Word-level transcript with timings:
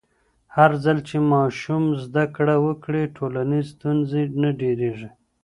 هرځل 0.55 0.97
چې 1.09 1.17
ماشوم 1.33 1.83
زده 2.03 2.23
کړه 2.35 2.55
وکړي، 2.65 3.03
ټولنیز 3.17 3.65
ستونزې 3.75 4.23
نه 4.41 4.49
ډېرېږي. 4.61 5.09